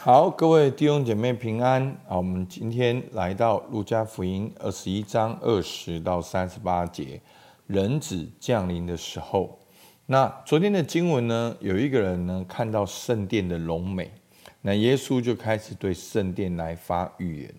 [0.00, 1.84] 好，各位弟兄姐妹平安。
[2.06, 7.20] 好，我们今天来到路加福音二十一章二十到三十八节，
[7.66, 9.58] 人子降临的时候。
[10.06, 14.08] 那昨天的经文呢，有一个人呢看到圣殿的隆美，
[14.62, 17.52] 那耶稣就开始对圣殿来发预言。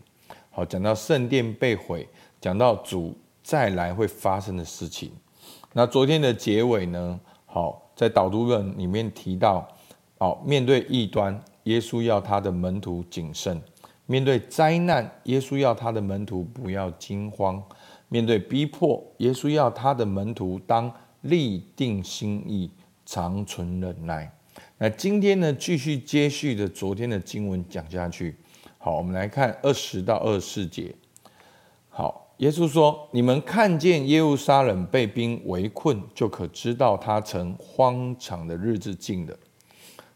[0.49, 2.07] 好，讲到圣殿被毁，
[2.39, 5.11] 讲到主再来会发生的事情。
[5.73, 9.67] 那昨天的结尾呢，好，在导读论里面提到，
[10.17, 11.37] 好，面对异端。
[11.69, 13.61] 耶稣要他的门徒谨慎，
[14.07, 17.61] 面对灾难，耶稣要他的门徒不要惊慌；
[18.07, 22.71] 面对逼迫，耶稣要他的门徒当立定心意，
[23.05, 24.35] 长存忍耐。
[24.79, 28.35] 那今天呢，继续接续的昨天的经文讲下去。
[28.79, 30.95] 好，我们来看二十到二十四节。
[31.89, 39.37] 好，耶稣说：“你们看见耶路撒冷被兵围困，就可知道他曾荒场的日子近了。”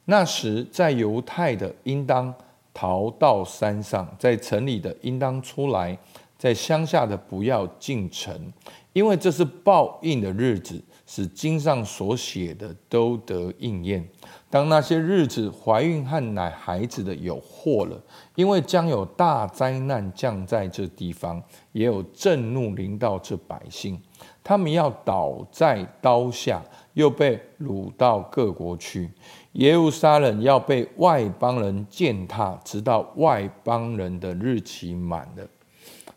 [0.06, 2.34] 那时，在犹太的应当
[2.74, 5.98] 逃到山上，在城里的应当出来，
[6.38, 8.52] 在乡下的不要进城，
[8.92, 14.06] 因为这是报应的日子，使经上所写的都得应验。
[14.50, 18.00] 当那些日子，怀孕和奶孩子的有祸了，
[18.36, 24.00] 因为将有大灾难降在这地方，也有震怒临到这百姓，
[24.44, 26.62] 他们要倒在刀下，
[26.94, 29.10] 又被掳到各国去。
[29.54, 35.48] 耶路撒冷要被外邦人践踏，直到外邦人的日期满了。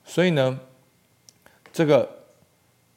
[0.05, 0.59] 所以呢，
[1.73, 2.09] 这个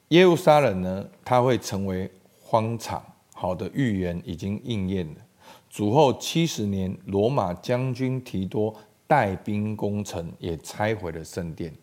[0.09, 2.09] 耶路撒冷呢，它会成为
[2.41, 3.03] 荒场。
[3.33, 5.15] 好的预言已经应验了。
[5.69, 8.75] 主后七十年，罗马将军提多
[9.07, 11.73] 带兵攻城，也拆毁了圣殿。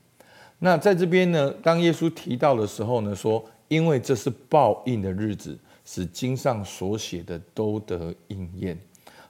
[0.58, 5.58] 那在这边呢，当耶稣提到的时候呢，说因为这是报应的日子。
[5.86, 8.78] 使经上所写的都得应验。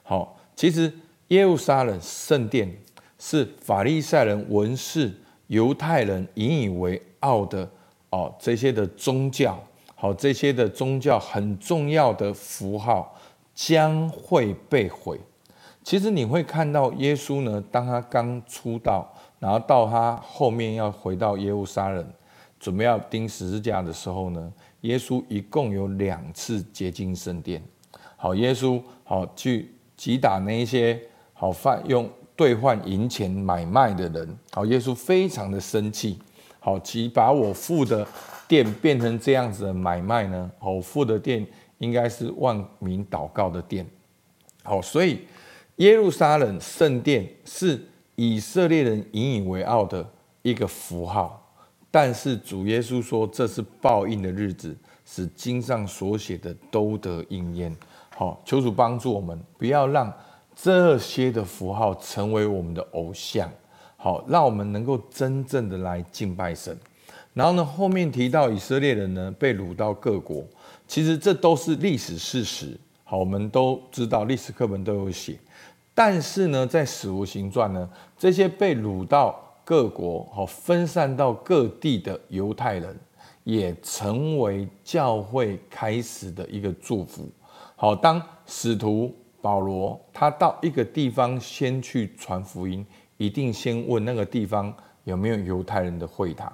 [0.03, 0.91] 好，其实
[1.29, 2.75] 耶路撒冷圣殿
[3.17, 5.13] 是法利赛人、文士、
[5.47, 7.69] 犹太人引以为傲的
[8.09, 9.57] 哦，这些的宗教，
[9.95, 13.15] 好，这些的宗教很重要的符号
[13.53, 15.19] 将会被毁。
[15.83, 22.05] 其实你会看到耶稣呢，当他刚出道，然后到他后面要回到耶路撒冷，
[22.59, 24.51] 准备要钉十字架的时候呢，
[24.81, 27.61] 耶稣一共有两次接近圣殿，
[28.15, 30.99] 好，耶稣好去击打那一些
[31.33, 36.19] 好犯用兑换银钱买卖的人，好，耶稣非常的生气，
[36.59, 38.05] 好，其把我父的
[38.47, 40.51] 殿变成这样子的买卖呢？
[40.57, 41.45] 好父的殿
[41.77, 43.85] 应该是万民祷告的殿，
[44.63, 45.19] 好，所以
[45.77, 50.07] 耶路撒冷圣殿是以色列人引以为傲的
[50.41, 51.43] 一个符号。
[51.89, 54.75] 但是主耶稣说，这是报应的日子，
[55.05, 57.75] 使经上所写的都得应验。
[58.09, 60.13] 好，求主帮助我们，不要让
[60.53, 63.49] 这些的符号成为我们的偶像。
[63.95, 66.77] 好，让我们能够真正的来敬拜神。
[67.33, 70.43] 然后呢，后面提到以色列人呢被掳到各国，
[70.87, 72.77] 其实这都是历史事实。
[73.05, 75.39] 好，我们都知道历史课本都有写。
[75.95, 79.43] 但是呢，在史无行传呢，这些被掳到。
[79.69, 82.97] 各国好分散到各地的犹太人，
[83.43, 87.29] 也成为教会开始的一个祝福。
[87.75, 92.85] 好，当使徒保罗他到一个地方先去传福音，
[93.17, 94.73] 一定先问那个地方
[95.03, 96.49] 有没有犹太人的会堂。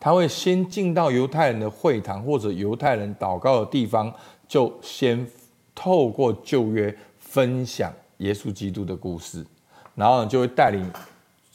[0.00, 4.12] 他会先进到犹太人的会堂或者犹太人祷告的地方，
[4.48, 5.24] 就先
[5.72, 9.46] 透过旧约分享耶稣基督的故事，
[9.94, 10.84] 然后就会带领。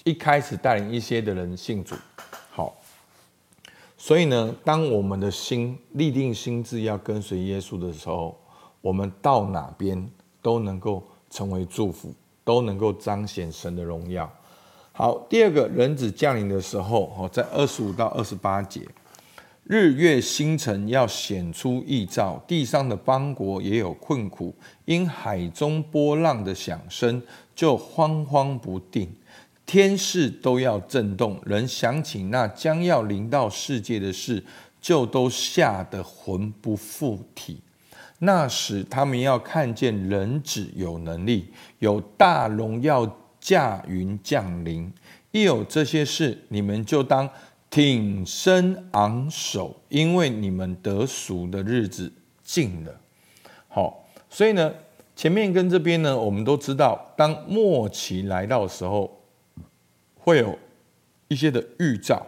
[0.03, 1.95] 一开始带领一些的人信主，
[2.49, 2.75] 好，
[3.95, 8.35] 所以呢，当我们的心立定心智要跟随耶稣的时候，
[8.81, 10.09] 我们到哪边
[10.41, 12.11] 都能够成为祝福，
[12.43, 14.27] 都能够彰显神的荣耀。
[14.91, 18.81] 好，第二个人子降临的时候，哦，在二十五到二十八节，
[19.65, 24.51] 日月星辰要显出异兆，地上的邦国也有困苦，
[24.85, 27.21] 因海中波浪的响声
[27.53, 29.07] 就慌慌不定。
[29.71, 34.43] 天势都要震动，人想起那将要临到世界的事，
[34.81, 37.61] 就都吓得魂不附体。
[38.19, 41.47] 那时他们要看见人子有能力，
[41.79, 43.09] 有大荣耀
[43.39, 44.91] 驾云降临。
[45.31, 47.29] 一有这些事，你们就当
[47.69, 52.11] 挺身昂首，因为你们得赎的日子
[52.43, 52.93] 近了。
[53.69, 54.69] 好，所以呢，
[55.15, 59.20] 前面跟这边呢，我们都知道，当末期来到的时候。
[60.23, 60.57] 会有
[61.27, 62.25] 一些的预兆，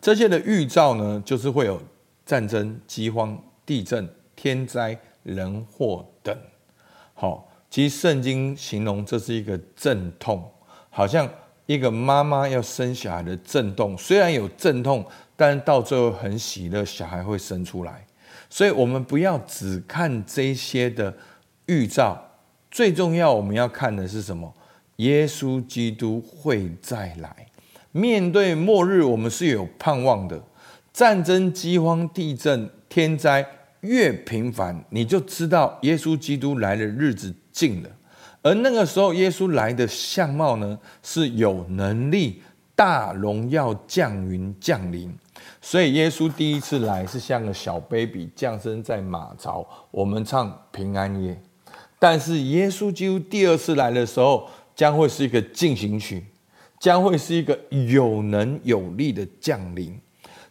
[0.00, 1.82] 这些的预兆呢，就是会有
[2.24, 3.36] 战争、饥荒、
[3.66, 6.36] 地震、天灾、人祸等。
[7.14, 10.48] 好，其实圣经形容这是一个阵痛，
[10.88, 11.28] 好像
[11.66, 15.04] 一个妈妈要生小孩的阵痛，虽然有阵痛，
[15.36, 18.06] 但到最后很喜乐，小孩会生出来。
[18.48, 21.12] 所以，我们不要只看这些的
[21.66, 22.22] 预兆，
[22.70, 24.54] 最重要我们要看的是什么？
[24.96, 27.46] 耶稣基督会再来。
[27.90, 30.42] 面对末日，我们是有盼望的。
[30.92, 33.46] 战争、饥荒、地震、天灾
[33.80, 37.88] 越频繁，你就知道耶稣基督来的日子近了。
[38.42, 42.42] 而那个时候，耶稣来的相貌呢，是有能力、
[42.74, 45.12] 大荣耀降临降临。
[45.60, 51.40] 所以耶稣第一次来是像个小 baby 降生在马槽，我们唱平安夜。
[51.98, 56.24] 但是耶稣基督第二次来的时候，将会是一个进行曲，
[56.78, 59.98] 将会是一个有能有力的降临。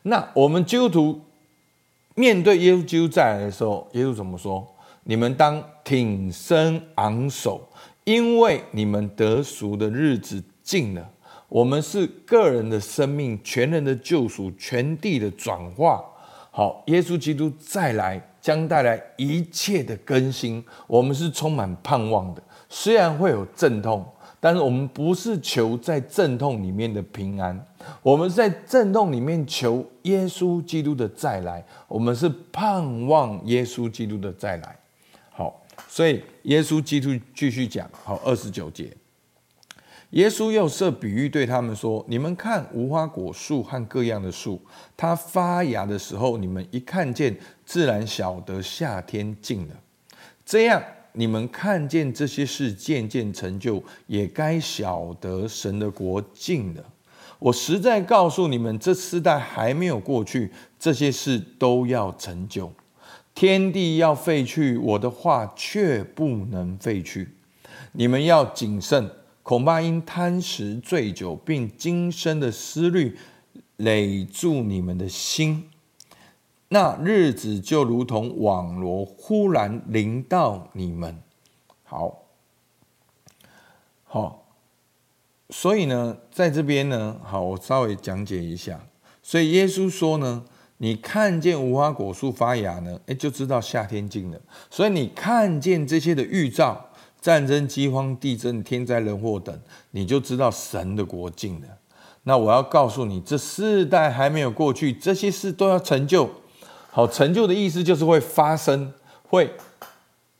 [0.04, 1.22] 那我们基督徒
[2.16, 4.68] 面对耶稣基督再来的时候，耶稣怎么说？
[5.04, 7.68] 你们当挺身昂首，
[8.04, 11.10] 因为你们得赎的日子近了。
[11.50, 16.02] 我们是个人的生命，全人的救赎，全地的转化。
[16.50, 20.64] 好，耶稣基督再来，将带来一切的更新。
[20.88, 24.04] 我们是充满盼望的，虽然会有阵痛，
[24.40, 27.66] 但是我们不是求在阵痛里面的平安，
[28.02, 31.64] 我们在阵痛里面求耶稣基督的再来。
[31.88, 34.76] 我们是盼望耶稣基督的再来。
[35.32, 38.92] 好，所以耶稣基督继续讲，好，二十九节。
[40.12, 44.62] 耶稣又设比喻对他们说：“你们看无花果树和各样的树，
[44.98, 47.34] 它发芽的时候，你们一看见，
[47.66, 49.76] 自然晓得夏天近了。
[50.46, 56.84] 这样，你们看见这些事渐渐成就，也该晓得神的国近了。
[57.40, 62.70] 我实在告诉你们，这世代还没有过去，这些事都要成就。
[63.34, 67.30] 天地要废去，我的话却不能废去。
[67.94, 69.10] 你们要谨慎。”
[69.44, 73.18] 恐怕因贪食醉酒，并今生的思虑
[73.78, 75.70] 累住你们的心，
[76.70, 81.18] 那日子就如同网罗忽然临到你们。
[81.84, 82.24] 好，
[84.04, 84.46] 好，
[85.50, 88.80] 所以呢，在这边呢，好，我稍微讲解一下。
[89.24, 90.46] 所以耶稣说呢，
[90.78, 94.40] 你看见无花果树发芽呢，哎，就知道夏天近了。
[94.70, 96.91] 所以你看见这些的预兆。
[97.22, 99.58] 战争、饥荒、地震、天灾人祸等，
[99.92, 101.68] 你就知道神的国境了。
[102.24, 106.28] 那我要告诉你，这世代还没有过去，这些事都要成就。
[106.90, 108.92] 好，成就的意思就是会发生，
[109.24, 109.52] 会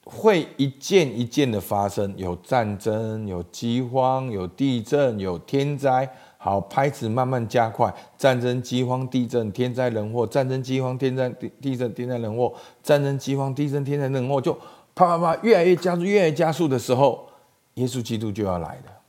[0.04, 2.14] 会一件一件的发生。
[2.18, 6.08] 有战争，有饥荒，有地震，有天灾。
[6.38, 7.94] 好，拍子慢慢加快。
[8.18, 10.26] 战争、饥荒、地震、天灾人祸。
[10.26, 11.30] 战争、饥荒、天灾、
[11.62, 12.52] 地震、天灾人祸。
[12.82, 14.58] 战争、饥荒、地震、天灾人祸，就。
[14.94, 17.30] 啪啪啪，越来越加速，越来越加速的时候，
[17.76, 19.02] 耶稣基督就要来了。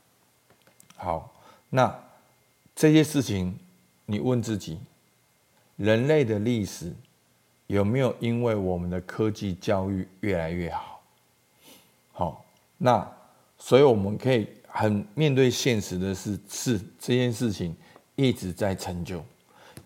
[0.95, 1.33] 好，
[1.69, 1.93] 那
[2.75, 3.57] 这些事情，
[4.05, 4.79] 你问自己：
[5.75, 6.93] 人类的历史
[7.67, 11.01] 有没有因为我们的科技教育越来越好？
[12.13, 12.45] 好，
[12.77, 13.05] 那
[13.57, 17.75] 所以我们可以很面对现实的是，是这件事情
[18.15, 19.23] 一直在成就。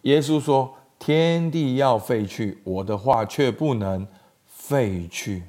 [0.03, 4.07] 耶稣说：“天地要废去，我的话却不能
[4.45, 5.43] 废去。”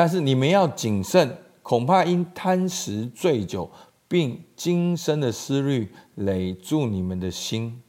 [0.00, 3.70] 但是你们要谨慎，恐怕因贪食醉酒，
[4.08, 7.82] 并今生的思虑累住你们的心，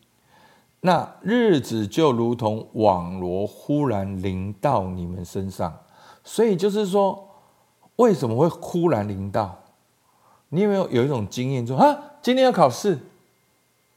[0.81, 5.73] 那日子就如同网罗忽然临到你们身上。
[6.21, 7.29] 所以就是说，
[7.95, 9.57] 为什么会忽然临到？
[10.49, 12.99] 你有没有有一种经验说啊，今天要考试？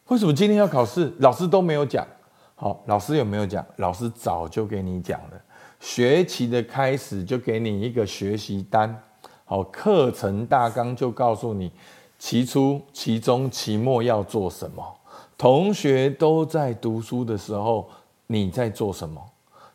[0.06, 1.12] 为什么今天要考试？
[1.18, 2.06] 老师都没有讲。
[2.54, 3.66] 好，老师有没有讲？
[3.78, 5.43] 老师早就给你讲了。
[5.84, 9.02] 学期的开始就给你一个学习单，
[9.44, 11.70] 好，课程大纲就告诉你，
[12.18, 14.82] 期初、期中、期末要做什么。
[15.36, 17.86] 同学都在读书的时候，
[18.28, 19.22] 你在做什么？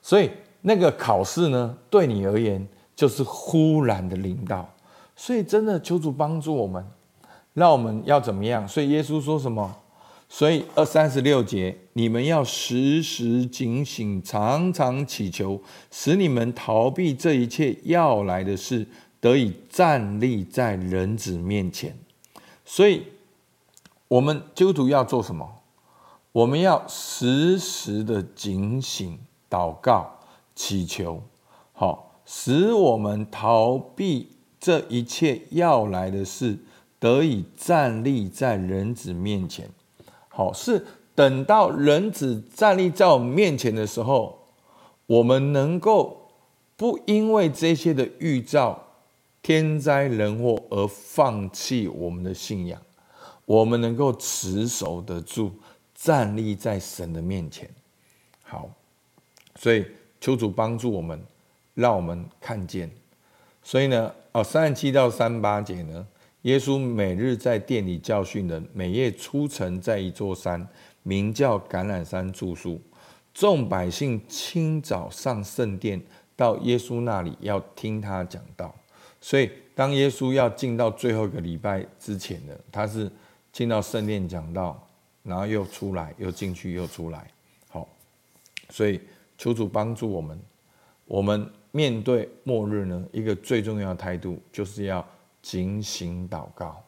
[0.01, 4.67] 所以那个考试呢，对你而言就是忽然的临到。
[5.15, 6.83] 所以真的求主帮助我们，
[7.53, 8.67] 让我们要怎么样？
[8.67, 9.75] 所以耶稣说什么？
[10.31, 15.59] 所以二三十六节，你们要时时警醒，常常祈求，
[15.89, 18.87] 使你们逃避这一切要来的事，
[19.19, 21.97] 得以站立在人子面前。
[22.63, 23.05] 所以，
[24.07, 25.55] 我们基督徒要做什么？
[26.31, 29.17] 我们要时时的警醒、
[29.49, 30.19] 祷告、
[30.53, 31.23] 祈求，
[31.73, 36.59] 好，使我们逃避这一切要来的事，
[36.99, 39.67] 得以站立在人子面前。
[40.39, 44.39] 好，是等到人子站立在我们面前的时候，
[45.05, 46.29] 我们能够
[46.77, 48.81] 不因为这些的预兆
[49.41, 52.81] 天灾人祸而放弃我们的信仰，
[53.43, 55.51] 我们能够持守得住，
[55.93, 57.69] 站立在神的面前。
[58.41, 58.69] 好，
[59.57, 59.85] 所以
[60.21, 61.21] 求主帮助我们，
[61.73, 62.89] 让我们看见。
[63.61, 66.07] 所以呢，哦，三十七到三八节呢，
[66.43, 70.65] 耶稣每日在殿里教训人，每夜出城，在一座山，
[71.03, 72.79] 名叫橄榄山住宿。
[73.33, 76.01] 众百姓清早上圣殿，
[76.37, 78.73] 到耶稣那里要听他讲道。
[79.19, 83.11] 所以，当耶稣要进到最后一个礼拜之前呢，他是
[83.51, 84.81] 进到圣殿讲道，
[85.23, 87.27] 然后又出来，又进去，又出来。
[87.67, 87.87] 好，
[88.69, 88.99] 所以
[89.37, 90.39] 求主帮助我们。
[91.05, 95.05] 我们面对末日呢，一个最重要的态度就是要
[95.41, 96.83] 警醒祷告。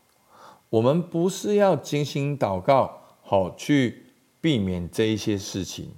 [0.70, 4.06] 我们不是要警醒祷告，好去
[4.40, 5.92] 避免这一些事情。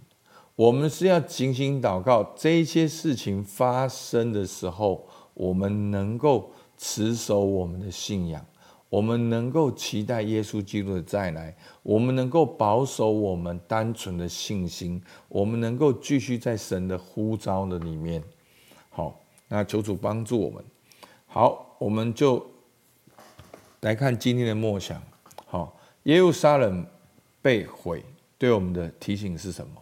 [0.56, 8.46] 我们是要警醒祷告，这一些事情发生的时候，我们能够持守我们的信仰，
[8.90, 18.24] 我们能够期待耶稣基督的再来，我们能够保守我们单纯的信心，我们能够继续在神的呼召的里面。
[18.90, 20.64] 好，那求主帮助我们。
[21.26, 22.42] 好，我们就
[23.82, 25.02] 来看今天的默想。
[25.46, 26.86] 好，耶路撒冷
[27.42, 28.02] 被毁，
[28.38, 29.74] 对我们的提醒是什么？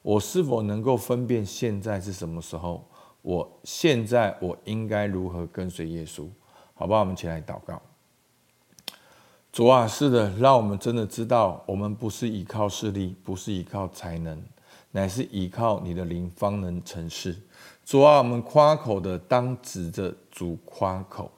[0.00, 2.82] 我是否能够分辨现在是什么时候？
[3.20, 6.26] 我现在我应该如何跟随耶稣？
[6.72, 7.00] 好不好？
[7.00, 7.82] 我们起来祷告。
[9.52, 14.42] 主啊，是的，让我们真的知道，我们不是依靠势力，不是依靠才能，
[14.92, 17.36] 乃是依靠你的灵方能成事。
[17.84, 21.30] 主啊，我们夸口的当指着主夸口。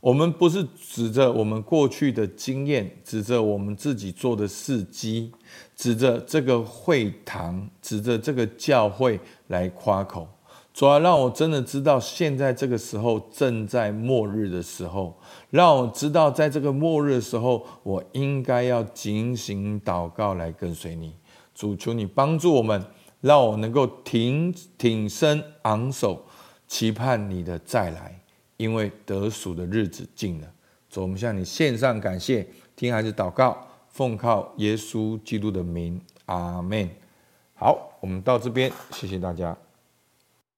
[0.00, 5.32] 我们不是指着我们过去的经验，指着我们自己做的事迹，
[5.74, 10.28] 指着这个会堂，指着这个教会来夸口。
[10.72, 15.18] 主啊，让我真的知道，现在这个时候正在末日的时候，
[15.50, 21.14] 让我知道，在这个末日的时候，我应该要警醒祷告来跟随你。
[21.56, 22.84] 主，求你帮助我们，
[23.22, 26.22] 让我能够挺挺身昂首，
[26.68, 28.20] 期盼你的再来。
[28.58, 30.52] 因为得赎的日子近了，
[30.90, 32.46] 主，我们向你献上感谢，
[32.76, 36.88] 听孩子祷告，奉靠耶稣基督的名，阿门。
[37.54, 39.56] 好，我们到这边，谢谢大家。